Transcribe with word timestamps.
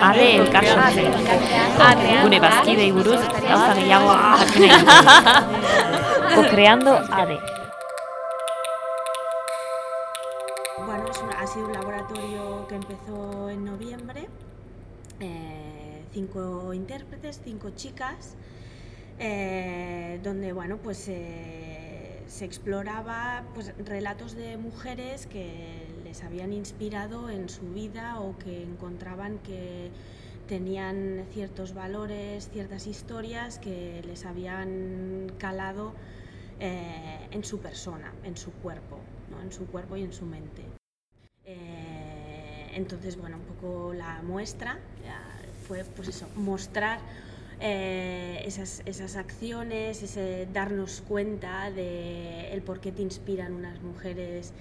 Ade 0.00 0.36
elkarsortze. 0.36 1.04
Gure 2.22 2.40
bazkidei 2.40 2.92
buruz 2.92 3.20
gauza 3.48 3.74
gehiago. 3.74 4.14
Co-creando 6.34 6.92
ADE. 7.10 7.38
Bueno, 10.86 11.04
ha 11.38 11.46
sido 11.46 11.66
un 11.66 11.72
laboratorio 11.72 12.66
que 12.68 12.74
empezó 12.74 13.48
en 13.50 13.64
noviembre. 13.64 14.28
eh, 15.20 16.04
cinco 16.12 16.72
intérpretes, 16.74 17.40
cinco 17.44 17.70
chicas, 17.70 18.36
eh, 19.18 20.20
donde 20.22 20.52
bueno, 20.52 20.78
pues 20.78 21.08
eh, 21.08 22.22
se 22.26 22.44
exploraba 22.44 23.44
pues, 23.54 23.72
relatos 23.78 24.34
de 24.34 24.56
mujeres 24.56 25.26
que 25.26 25.86
les 26.14 26.22
habían 26.22 26.52
inspirado 26.52 27.28
en 27.28 27.48
su 27.48 27.72
vida 27.72 28.20
o 28.20 28.38
que 28.38 28.62
encontraban 28.62 29.38
que 29.38 29.90
tenían 30.46 31.24
ciertos 31.32 31.74
valores, 31.74 32.50
ciertas 32.52 32.86
historias 32.86 33.58
que 33.58 34.00
les 34.06 34.24
habían 34.24 35.32
calado 35.38 35.92
eh, 36.60 37.18
en 37.32 37.42
su 37.42 37.58
persona, 37.58 38.12
en 38.22 38.36
su 38.36 38.52
cuerpo, 38.52 39.00
¿no? 39.28 39.42
en 39.42 39.50
su 39.50 39.66
cuerpo 39.66 39.96
y 39.96 40.02
en 40.04 40.12
su 40.12 40.24
mente. 40.24 40.62
Eh, 41.46 42.70
entonces, 42.74 43.16
bueno, 43.16 43.38
un 43.38 43.56
poco 43.56 43.92
la 43.92 44.22
muestra 44.22 44.78
fue 45.66 45.82
pues 45.82 46.06
eso, 46.06 46.28
mostrar 46.36 47.00
eh, 47.58 48.40
esas, 48.44 48.82
esas 48.86 49.16
acciones, 49.16 50.00
ese 50.04 50.46
darnos 50.52 51.00
cuenta 51.00 51.72
de 51.72 52.52
el 52.52 52.62
por 52.62 52.78
qué 52.78 52.92
te 52.92 53.02
inspiran 53.02 53.52
unas 53.52 53.82
mujeres, 53.82 54.52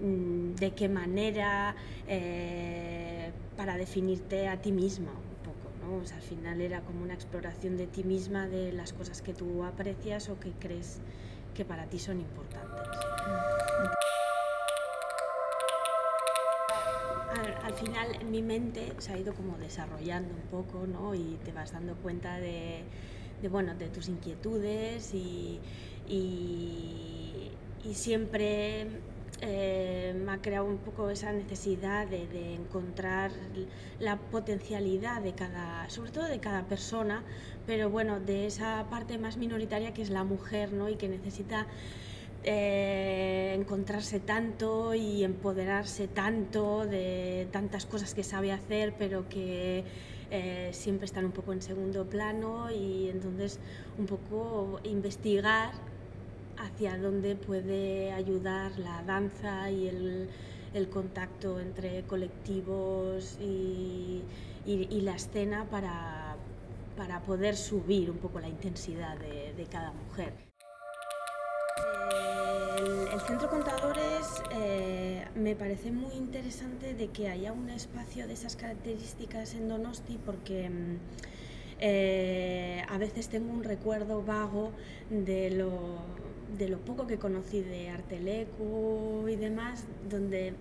de 0.00 0.72
qué 0.72 0.88
manera, 0.88 1.76
eh, 2.08 3.30
para 3.56 3.76
definirte 3.76 4.48
a 4.48 4.60
ti 4.60 4.72
misma 4.72 5.12
un 5.12 5.36
poco. 5.44 5.70
¿no? 5.80 6.02
O 6.02 6.04
sea, 6.04 6.16
al 6.16 6.22
final 6.22 6.60
era 6.60 6.80
como 6.80 7.02
una 7.02 7.14
exploración 7.14 7.76
de 7.76 7.86
ti 7.86 8.02
misma, 8.04 8.48
de 8.48 8.72
las 8.72 8.92
cosas 8.92 9.22
que 9.22 9.32
tú 9.32 9.64
aprecias 9.64 10.28
o 10.28 10.38
que 10.40 10.50
crees 10.52 11.00
que 11.54 11.64
para 11.64 11.86
ti 11.86 11.98
son 11.98 12.20
importantes. 12.20 12.98
Al, 17.38 17.64
al 17.64 17.74
final 17.74 18.16
en 18.20 18.30
mi 18.30 18.42
mente 18.42 18.92
se 18.98 19.12
ha 19.12 19.18
ido 19.18 19.34
como 19.34 19.56
desarrollando 19.58 20.34
un 20.34 20.42
poco, 20.50 20.86
¿no? 20.86 21.14
Y 21.14 21.38
te 21.44 21.52
vas 21.52 21.72
dando 21.72 21.94
cuenta 21.96 22.38
de, 22.38 22.82
de, 23.42 23.48
bueno, 23.48 23.74
de 23.74 23.88
tus 23.88 24.08
inquietudes 24.08 25.14
y, 25.14 25.60
y 26.08 27.94
siempre 27.94 28.88
eh, 29.46 30.14
me 30.14 30.32
ha 30.32 30.38
creado 30.38 30.66
un 30.66 30.78
poco 30.78 31.10
esa 31.10 31.32
necesidad 31.32 32.06
de, 32.06 32.26
de 32.26 32.54
encontrar 32.54 33.30
la 34.00 34.16
potencialidad 34.16 35.22
de 35.22 35.34
cada, 35.34 35.88
sobre 35.90 36.10
todo 36.10 36.24
de 36.24 36.40
cada 36.40 36.64
persona, 36.64 37.22
pero 37.66 37.90
bueno, 37.90 38.20
de 38.20 38.46
esa 38.46 38.86
parte 38.90 39.18
más 39.18 39.36
minoritaria 39.36 39.92
que 39.94 40.02
es 40.02 40.10
la 40.10 40.24
mujer, 40.24 40.72
¿no? 40.72 40.88
Y 40.88 40.96
que 40.96 41.08
necesita 41.08 41.66
eh, 42.46 43.54
encontrarse 43.58 44.20
tanto 44.20 44.94
y 44.94 45.24
empoderarse 45.24 46.08
tanto 46.08 46.84
de 46.84 47.48
tantas 47.50 47.86
cosas 47.86 48.12
que 48.12 48.22
sabe 48.22 48.52
hacer, 48.52 48.94
pero 48.98 49.28
que 49.30 49.84
eh, 50.30 50.68
siempre 50.72 51.06
están 51.06 51.24
un 51.24 51.32
poco 51.32 51.54
en 51.54 51.62
segundo 51.62 52.04
plano 52.04 52.70
y 52.70 53.08
entonces 53.08 53.60
un 53.98 54.04
poco 54.04 54.78
investigar 54.84 55.72
hacia 56.64 56.96
dónde 56.98 57.36
puede 57.36 58.12
ayudar 58.12 58.78
la 58.78 59.02
danza 59.02 59.70
y 59.70 59.88
el, 59.88 60.28
contacto 60.90 61.60
entre 61.60 62.02
colectivos 62.02 63.38
y, 63.40 64.22
la 64.66 65.14
escena 65.14 65.66
para, 65.70 66.36
para 66.96 67.20
poder 67.20 67.56
subir 67.56 68.10
un 68.10 68.18
poco 68.18 68.40
la 68.40 68.48
intensidad 68.48 69.16
de, 69.18 69.66
cada 69.70 69.92
mujer. 69.92 70.32
El, 72.78 73.08
el 73.12 73.20
Centro 73.20 73.48
Contadores 73.48 74.42
eh, 74.52 75.24
me 75.36 75.54
parece 75.54 75.92
muy 75.92 76.12
interesante 76.14 76.94
de 76.94 77.08
que 77.08 77.28
haya 77.28 77.52
un 77.52 77.70
espacio 77.70 78.26
de 78.26 78.32
esas 78.32 78.56
características 78.56 79.54
en 79.54 79.68
Donosti 79.68 80.18
porque 80.24 80.68
mm, 80.70 80.98
eh, 81.86 82.82
a 82.88 82.96
veces 82.96 83.28
tengo 83.28 83.52
un 83.52 83.62
recuerdo 83.62 84.22
vago 84.22 84.70
de 85.10 85.50
lo, 85.50 85.98
de 86.56 86.70
lo 86.70 86.78
poco 86.78 87.06
que 87.06 87.18
conocí 87.18 87.60
de 87.60 87.90
Artelecu 87.90 89.28
y 89.28 89.36
demás, 89.36 89.84
donde 90.08 90.54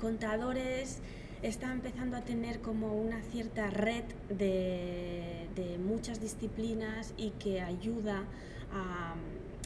contadores 0.00 1.00
está 1.42 1.70
empezando 1.70 2.16
a 2.16 2.22
tener 2.22 2.62
como 2.62 2.94
una 2.94 3.20
cierta 3.20 3.68
red 3.68 4.04
de, 4.30 5.48
de 5.54 5.76
muchas 5.76 6.22
disciplinas 6.22 7.12
y 7.18 7.32
que 7.32 7.60
ayuda 7.60 8.24
a, 8.72 9.16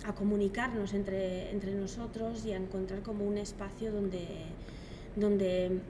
a 0.04 0.14
comunicarnos 0.16 0.94
entre, 0.94 1.52
entre 1.52 1.76
nosotros 1.76 2.44
y 2.44 2.50
a 2.50 2.56
encontrar 2.56 3.02
como 3.02 3.24
un 3.24 3.38
espacio 3.38 3.92
donde, 3.92 4.26
donde 5.14 5.80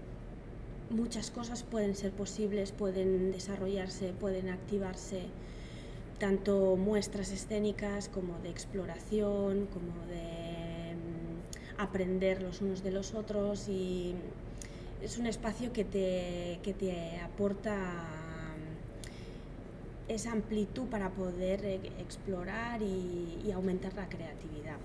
muchas 0.91 1.31
cosas 1.31 1.62
pueden 1.62 1.94
ser 1.94 2.12
posibles, 2.12 2.72
pueden 2.72 3.32
desarrollarse, 3.32 4.12
pueden 4.12 4.49
activarse, 4.49 5.22
tanto 6.19 6.76
muestras 6.76 7.31
escénicas 7.31 8.09
como 8.09 8.38
de 8.41 8.50
exploración, 8.50 9.66
como 9.66 10.06
de 10.06 10.94
mm, 10.94 11.81
aprender 11.81 12.43
los 12.43 12.60
unos 12.60 12.82
de 12.82 12.91
los 12.91 13.15
otros 13.15 13.69
y 13.69 14.15
es 15.03 15.19
un 15.19 15.27
espacio 15.27 15.72
que 15.72 15.84
te, 15.84 16.59
que 16.62 16.75
te 16.75 17.19
aporta 17.19 17.77
mm, 17.77 20.10
esa 20.10 20.32
amplitud 20.32 20.88
para 20.88 21.10
poder 21.10 21.65
eh, 21.65 21.81
explorar 22.00 22.82
y, 22.82 23.41
y 23.44 23.53
aumentar 23.53 23.94
la 23.94 24.09
creatividad. 24.09 24.78